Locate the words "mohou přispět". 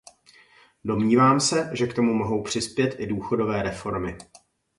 2.13-2.95